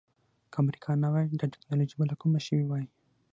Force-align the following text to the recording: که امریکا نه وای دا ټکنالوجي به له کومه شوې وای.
که 0.51 0.57
امریکا 0.63 0.91
نه 1.03 1.07
وای 1.13 1.25
دا 1.41 1.47
ټکنالوجي 1.55 1.95
به 1.97 2.05
له 2.11 2.15
کومه 2.21 2.39
شوې 2.47 2.65
وای. 2.67 2.85